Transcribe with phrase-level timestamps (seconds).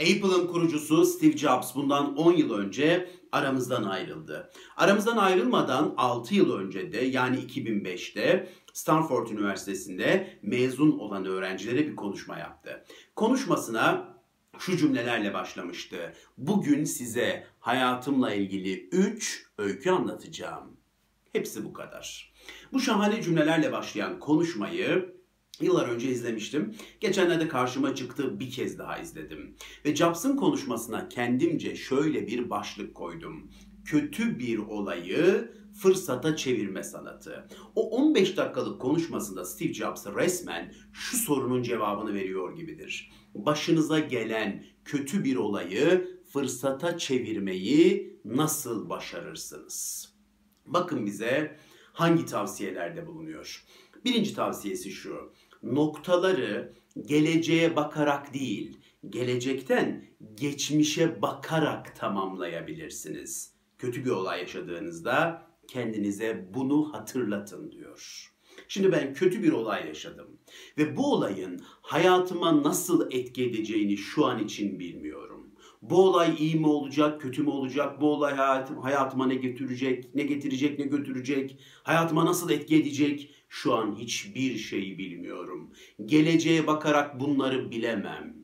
[0.00, 4.50] Apple'ın kurucusu Steve Jobs bundan 10 yıl önce aramızdan ayrıldı.
[4.76, 12.38] Aramızdan ayrılmadan 6 yıl önce de yani 2005'te Stanford Üniversitesi'nde mezun olan öğrencilere bir konuşma
[12.38, 12.84] yaptı.
[13.16, 14.14] Konuşmasına
[14.58, 16.14] şu cümlelerle başlamıştı.
[16.38, 20.76] Bugün size hayatımla ilgili 3 öykü anlatacağım.
[21.32, 22.32] Hepsi bu kadar.
[22.72, 25.19] Bu şahane cümlelerle başlayan konuşmayı
[25.60, 26.74] Yıllar önce izlemiştim.
[27.00, 29.56] Geçenlerde karşıma çıktı bir kez daha izledim.
[29.84, 33.50] Ve Jobs'ın konuşmasına kendimce şöyle bir başlık koydum.
[33.84, 35.50] Kötü bir olayı
[35.82, 37.48] fırsata çevirme sanatı.
[37.74, 43.10] O 15 dakikalık konuşmasında Steve Jobs resmen şu sorunun cevabını veriyor gibidir.
[43.34, 50.08] Başınıza gelen kötü bir olayı fırsata çevirmeyi nasıl başarırsınız?
[50.66, 51.56] Bakın bize
[51.92, 53.64] hangi tavsiyelerde bulunuyor.
[54.04, 55.32] Birinci tavsiyesi şu
[55.62, 56.72] noktaları
[57.06, 58.78] geleceğe bakarak değil,
[59.08, 63.54] gelecekten geçmişe bakarak tamamlayabilirsiniz.
[63.78, 68.30] Kötü bir olay yaşadığınızda kendinize bunu hatırlatın diyor.
[68.68, 70.38] Şimdi ben kötü bir olay yaşadım
[70.78, 75.39] ve bu olayın hayatıma nasıl etki edeceğini şu an için bilmiyorum.
[75.82, 78.00] Bu olay iyi mi olacak, kötü mü olacak?
[78.00, 81.58] Bu olay hayatım, hayatıma ne getirecek, ne getirecek, ne götürecek?
[81.82, 83.34] Hayatıma nasıl etki edecek?
[83.48, 85.72] Şu an hiçbir şeyi bilmiyorum.
[86.04, 88.40] Geleceğe bakarak bunları bilemem.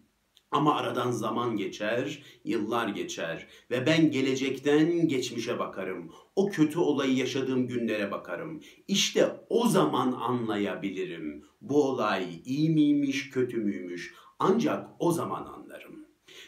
[0.51, 6.13] Ama aradan zaman geçer, yıllar geçer ve ben gelecekten geçmişe bakarım.
[6.37, 8.61] O kötü olayı yaşadığım günlere bakarım.
[8.89, 11.45] İşte o zaman anlayabilirim.
[11.61, 14.15] Bu olay iyi miymiş, kötü müymüş?
[14.39, 16.06] Ancak o zaman anlarım.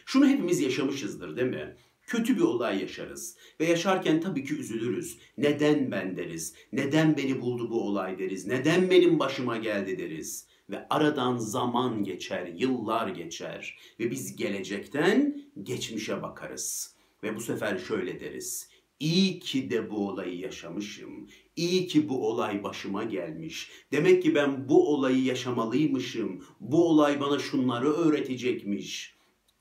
[0.09, 1.75] Şunu hepimiz yaşamışızdır değil mi?
[2.01, 5.17] Kötü bir olay yaşarız ve yaşarken tabii ki üzülürüz.
[5.37, 6.53] Neden ben deriz?
[6.73, 8.47] Neden beni buldu bu olay deriz?
[8.47, 10.47] Neden benim başıma geldi deriz?
[10.69, 16.95] Ve aradan zaman geçer, yıllar geçer ve biz gelecekten geçmişe bakarız.
[17.23, 18.69] Ve bu sefer şöyle deriz.
[18.99, 21.27] İyi ki de bu olayı yaşamışım.
[21.55, 23.71] İyi ki bu olay başıma gelmiş.
[23.91, 26.45] Demek ki ben bu olayı yaşamalıymışım.
[26.59, 29.18] Bu olay bana şunları öğretecekmiş.''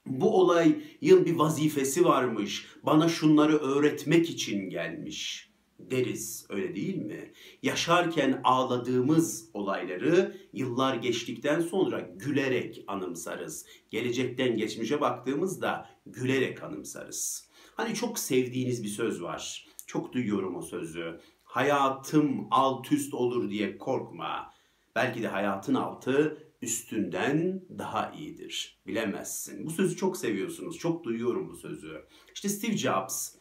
[0.08, 2.66] Bu olayın bir vazifesi varmış.
[2.82, 5.48] Bana şunları öğretmek için gelmiş
[5.78, 7.32] deriz öyle değil mi?
[7.62, 13.66] Yaşarken ağladığımız olayları yıllar geçtikten sonra gülerek anımsarız.
[13.90, 17.48] Gelecekten geçmişe baktığımızda gülerek anımsarız.
[17.74, 19.68] Hani çok sevdiğiniz bir söz var.
[19.86, 21.20] Çok duyuyorum o sözü.
[21.44, 24.52] Hayatım alt üst olur diye korkma.
[24.94, 28.80] Belki de hayatın altı üstünden daha iyidir.
[28.86, 29.66] Bilemezsin.
[29.66, 30.78] Bu sözü çok seviyorsunuz.
[30.78, 32.04] Çok duyuyorum bu sözü.
[32.34, 33.34] İşte Steve Jobs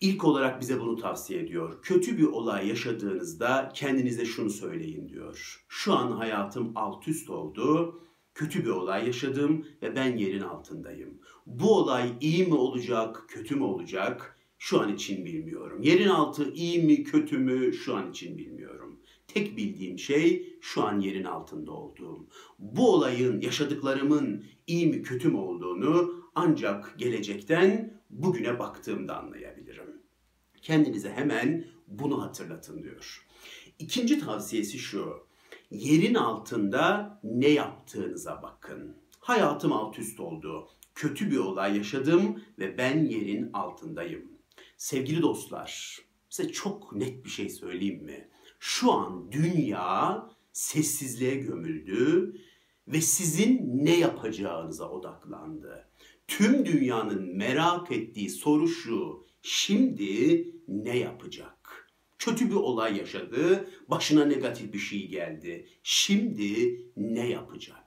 [0.00, 1.82] ilk olarak bize bunu tavsiye ediyor.
[1.82, 5.64] Kötü bir olay yaşadığınızda kendinize şunu söyleyin diyor.
[5.68, 7.98] Şu an hayatım alt üst oldu.
[8.34, 11.18] Kötü bir olay yaşadım ve ben yerin altındayım.
[11.46, 14.38] Bu olay iyi mi olacak, kötü mü olacak?
[14.58, 15.82] Şu an için bilmiyorum.
[15.82, 17.72] Yerin altı iyi mi, kötü mü?
[17.72, 18.81] Şu an için bilmiyorum.
[19.34, 22.26] Tek bildiğim şey şu an yerin altında olduğum.
[22.58, 30.02] Bu olayın, yaşadıklarımın iyi mi kötü mü olduğunu ancak gelecekten bugüne baktığımda anlayabilirim.
[30.62, 33.26] Kendinize hemen bunu hatırlatın diyor.
[33.78, 35.26] İkinci tavsiyesi şu.
[35.70, 38.96] Yerin altında ne yaptığınıza bakın.
[39.20, 40.68] Hayatım alt üst oldu.
[40.94, 44.32] Kötü bir olay yaşadım ve ben yerin altındayım.
[44.76, 48.28] Sevgili dostlar, size çok net bir şey söyleyeyim mi?
[48.64, 52.34] Şu an dünya sessizliğe gömüldü
[52.88, 55.88] ve sizin ne yapacağınıza odaklandı.
[56.28, 59.26] Tüm dünyanın merak ettiği soru şu.
[59.42, 61.88] Şimdi ne yapacak?
[62.18, 65.68] Kötü bir olay yaşadı, başına negatif bir şey geldi.
[65.82, 67.81] Şimdi ne yapacak?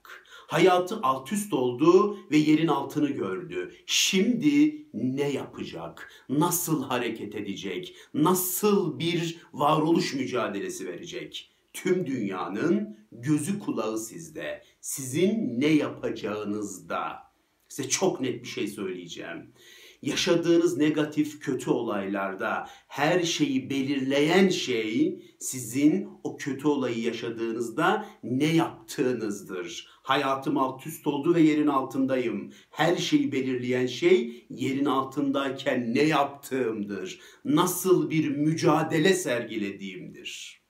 [0.48, 3.76] Hayatı alt üst oldu ve yerin altını gördü.
[3.86, 6.10] Şimdi ne yapacak?
[6.30, 7.96] Nasıl hareket edecek?
[8.14, 11.52] Nasıl bir varoluş mücadelesi verecek?
[11.74, 14.64] Tüm dünyanın gözü kulağı sizde.
[14.82, 17.26] Sizin ne yapacağınızda.
[17.68, 19.54] Size çok net bir şey söyleyeceğim
[20.02, 29.88] yaşadığınız negatif kötü olaylarda her şeyi belirleyen şey sizin o kötü olayı yaşadığınızda ne yaptığınızdır.
[29.90, 32.54] Hayatım alt üst oldu ve yerin altındayım.
[32.70, 37.20] Her şeyi belirleyen şey yerin altındayken ne yaptığımdır.
[37.46, 40.62] Nasıl bir mücadele sergilediğimdir.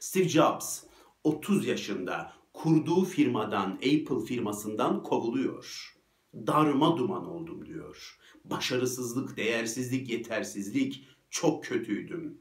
[0.00, 0.82] Steve Jobs
[1.24, 5.94] 30 yaşında kurduğu firmadan, Apple firmasından kovuluyor.
[6.34, 8.18] Darma duman oldum diyor.
[8.50, 12.38] Başarısızlık, değersizlik, yetersizlik çok kötüydüm.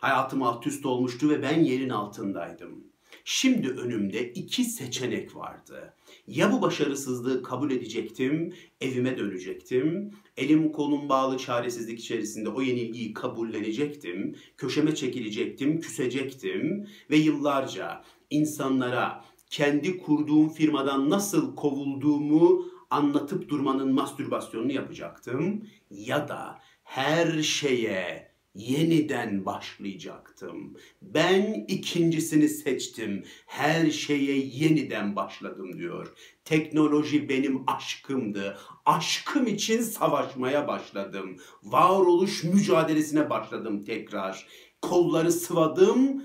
[0.00, 2.84] Hayatım alt üst olmuştu ve ben yerin altındaydım.
[3.24, 5.94] Şimdi önümde iki seçenek vardı.
[6.26, 14.36] Ya bu başarısızlığı kabul edecektim, evime dönecektim, elim kolum bağlı çaresizlik içerisinde o yenilgiyi kabullenecektim,
[14.56, 25.68] köşeme çekilecektim, küsecektim ve yıllarca insanlara kendi kurduğum firmadan nasıl kovulduğumu anlatıp durmanın mastürbasyonunu yapacaktım
[25.90, 30.76] ya da her şeye yeniden başlayacaktım.
[31.02, 33.24] Ben ikincisini seçtim.
[33.46, 36.12] Her şeye yeniden başladım diyor.
[36.44, 38.58] Teknoloji benim aşkımdı.
[38.84, 41.36] Aşkım için savaşmaya başladım.
[41.62, 44.46] Varoluş mücadelesine başladım tekrar.
[44.82, 46.24] Kolları sıvadım,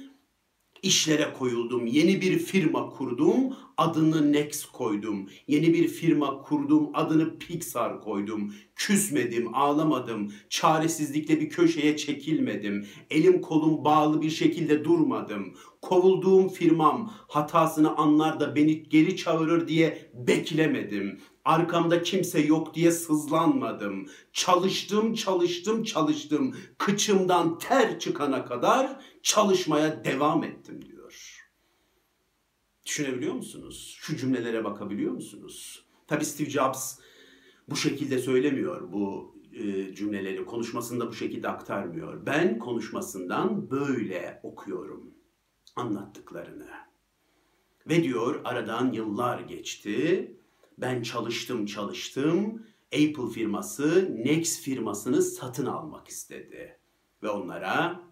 [0.88, 1.86] işlere koyuldum.
[1.88, 3.54] Yeni bir firma kurdum.
[3.78, 5.30] Adını Next koydum.
[5.48, 6.90] Yeni bir firma kurdum.
[6.94, 8.54] Adını Pixar koydum.
[8.76, 10.32] Küsmedim, ağlamadım.
[10.50, 12.88] Çaresizlikle bir köşeye çekilmedim.
[13.10, 15.54] Elim kolum bağlı bir şekilde durmadım.
[15.82, 21.20] Kovulduğum firmam hatasını anlar da beni geri çağırır diye beklemedim.
[21.46, 24.08] Arkamda kimse yok diye sızlanmadım.
[24.34, 26.56] Çalıştım, çalıştım, çalıştım.
[26.78, 31.44] Kıçımdan ter çıkana kadar çalışmaya devam ettim diyor.
[32.86, 33.98] Düşünebiliyor musunuz?
[34.00, 35.86] Şu cümlelere bakabiliyor musunuz?
[36.08, 37.00] Tabi Steve Jobs
[37.70, 40.46] bu şekilde söylemiyor bu e, cümleleri.
[40.46, 42.26] Konuşmasında bu şekilde aktarmıyor.
[42.26, 45.14] Ben konuşmasından böyle okuyorum
[45.76, 46.70] anlattıklarını.
[47.90, 50.32] Ve diyor aradan yıllar geçti.
[50.78, 52.66] Ben çalıştım çalıştım.
[52.94, 56.80] Apple firması Next firmasını satın almak istedi.
[57.24, 58.08] Ve onlara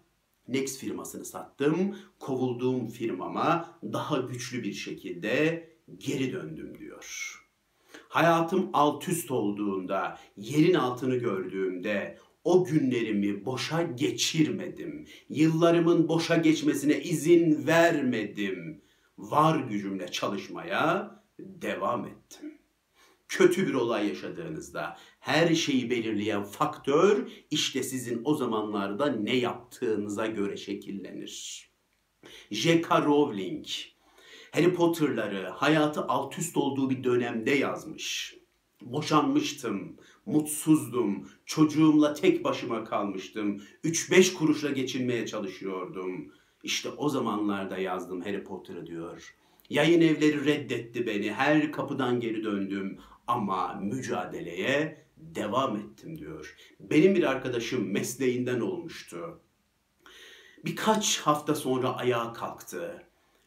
[0.48, 1.96] Next firmasını sattım.
[2.18, 7.36] Kovulduğum firmama daha güçlü bir şekilde geri döndüm diyor.
[8.08, 15.06] Hayatım alt üst olduğunda, yerin altını gördüğümde o günlerimi boşa geçirmedim.
[15.28, 18.82] Yıllarımın boşa geçmesine izin vermedim.
[19.18, 22.55] Var gücümle çalışmaya devam ettim
[23.36, 30.56] kötü bir olay yaşadığınızda her şeyi belirleyen faktör işte sizin o zamanlarda ne yaptığınıza göre
[30.56, 31.66] şekillenir.
[32.50, 33.02] J.K.
[33.02, 33.66] Rowling
[34.50, 38.36] Harry Potter'ları hayatı alt üst olduğu bir dönemde yazmış.
[38.82, 39.96] Boşanmıştım,
[40.26, 46.32] mutsuzdum, çocuğumla tek başıma kalmıştım, 3-5 kuruşla geçinmeye çalışıyordum.
[46.62, 49.34] İşte o zamanlarda yazdım Harry Potter'ı diyor.
[49.70, 56.56] Yayın evleri reddetti beni, her kapıdan geri döndüm ama mücadeleye devam ettim diyor.
[56.80, 59.40] Benim bir arkadaşım mesleğinden olmuştu.
[60.64, 63.02] Birkaç hafta sonra ayağa kalktı.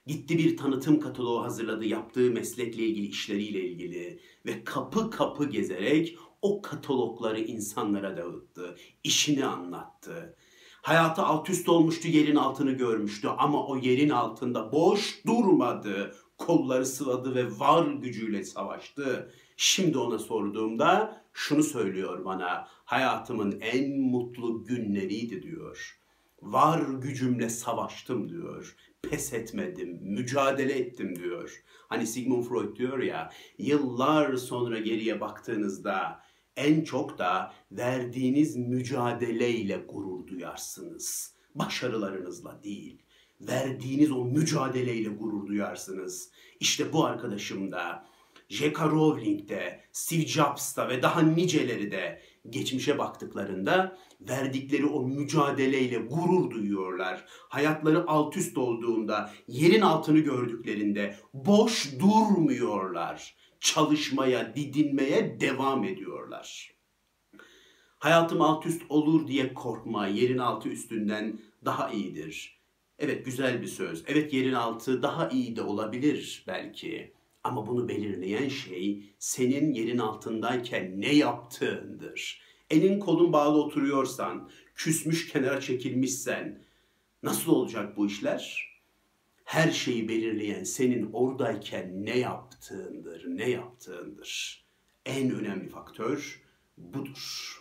[0.08, 6.62] Gitti bir tanıtım kataloğu hazırladı yaptığı meslekle ilgili işleriyle ilgili ve kapı kapı gezerek o
[6.62, 8.76] katalogları insanlara dağıttı.
[9.04, 10.36] işini anlattı.
[10.82, 16.16] Hayatı alt üst olmuştu, yerin altını görmüştü ama o yerin altında boş durmadı.
[16.38, 19.34] Kolları sıvadı ve var gücüyle savaştı.
[19.62, 22.68] Şimdi ona sorduğumda şunu söylüyor bana.
[22.86, 26.00] Hayatımın en mutlu günleriydi diyor.
[26.42, 28.76] Var gücümle savaştım diyor.
[29.02, 31.64] Pes etmedim, mücadele ettim diyor.
[31.88, 36.24] Hani Sigmund Freud diyor ya, yıllar sonra geriye baktığınızda
[36.56, 41.36] en çok da verdiğiniz mücadeleyle gurur duyarsınız.
[41.56, 43.02] Başarılarınızla değil.
[43.42, 46.32] Verdiğiniz o mücadeleyle gurur duyarsınız.
[46.60, 48.09] İşte bu arkadaşım da
[48.50, 48.86] J.K.
[48.86, 57.26] Rowling'de, Steve Jobs'ta ve daha niceleri de geçmişe baktıklarında verdikleri o mücadeleyle gurur duyuyorlar.
[57.28, 63.36] Hayatları alt üst olduğunda, yerin altını gördüklerinde boş durmuyorlar.
[63.60, 66.72] Çalışmaya, didinmeye devam ediyorlar.
[68.00, 72.60] Hayatım alt üst olur diye korkma, yerin altı üstünden daha iyidir.
[73.00, 74.04] Evet güzel bir söz.
[74.08, 77.19] Evet yerin altı daha iyi de olabilir belki.
[77.50, 82.42] Ama bunu belirleyen şey senin yerin altındayken ne yaptığındır.
[82.70, 86.64] Elin kolun bağlı oturuyorsan, küsmüş kenara çekilmişsen
[87.24, 88.70] nasıl olacak bu işler?
[89.44, 94.64] Her şeyi belirleyen senin oradayken ne yaptığındır, ne yaptığındır.
[95.06, 96.44] En önemli faktör
[96.78, 97.56] budur.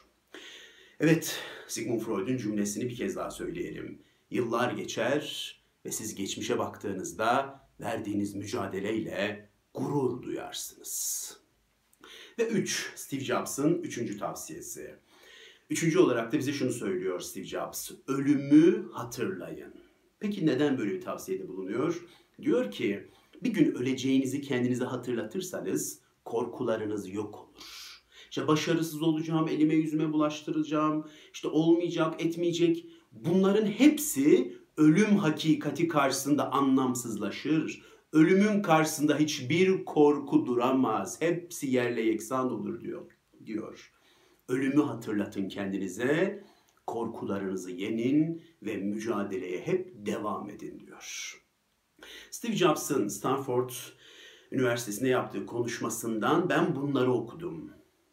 [1.00, 4.02] Evet, Sigmund Freud'un cümlesini bir kez daha söyleyelim.
[4.30, 5.54] Yıllar geçer
[5.84, 11.36] ve siz geçmişe baktığınızda verdiğiniz mücadeleyle gurur duyarsınız.
[12.38, 12.92] Ve 3.
[12.94, 14.94] Steve Jobs'ın üçüncü tavsiyesi.
[15.70, 17.90] Üçüncü olarak da bize şunu söylüyor Steve Jobs.
[18.06, 19.74] Ölümü hatırlayın.
[20.20, 22.04] Peki neden böyle bir tavsiyede bulunuyor?
[22.42, 23.08] Diyor ki
[23.42, 27.88] bir gün öleceğinizi kendinize hatırlatırsanız korkularınız yok olur.
[28.30, 32.86] İşte başarısız olacağım, elime yüzüme bulaştıracağım, işte olmayacak, etmeyecek.
[33.12, 37.82] Bunların hepsi Ölüm hakikati karşısında anlamsızlaşır.
[38.12, 41.20] Ölümün karşısında hiçbir korku duramaz.
[41.20, 43.12] Hepsi yerle yeksan olur diyor.
[43.46, 43.92] diyor.
[44.48, 46.44] Ölümü hatırlatın kendinize,
[46.86, 51.34] korkularınızı yenin ve mücadeleye hep devam edin diyor.
[52.30, 53.70] Steve Jobs'ın Stanford
[54.52, 57.70] Üniversitesi'nde yaptığı konuşmasından ben bunları okudum.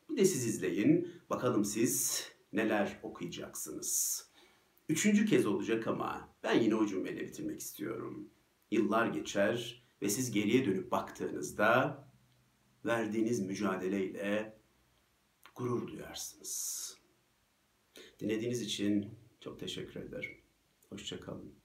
[0.10, 1.12] Bir de siz izleyin.
[1.30, 2.24] Bakalım siz
[2.54, 4.26] neler okuyacaksınız.
[4.90, 8.30] Üçüncü kez olacak ama ben yine o cümleyle bitirmek istiyorum.
[8.72, 12.06] Yıllar geçer ve siz geriye dönüp baktığınızda
[12.86, 14.58] verdiğiniz mücadeleyle
[15.56, 16.98] gurur duyarsınız.
[18.20, 20.38] Dinlediğiniz için çok teşekkür ederim.
[20.90, 21.65] Hoşçakalın.